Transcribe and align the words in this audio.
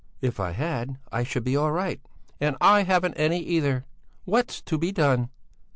"If 0.19 0.39
I 0.39 0.53
had 0.53 0.97
I 1.11 1.21
should 1.23 1.43
be 1.43 1.55
all 1.55 1.71
right." 1.71 2.01
"And 2.39 2.55
I 2.59 2.81
haven't 2.81 3.13
any 3.13 3.37
either! 3.39 3.85
What's 4.25 4.59
to 4.63 4.79
be 4.79 4.91
done?" 4.91 5.29